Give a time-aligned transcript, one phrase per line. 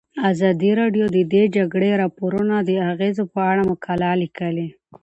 [0.31, 4.67] ازادي راډیو د د جګړې راپورونه د اغیزو په اړه مقالو لیکلي.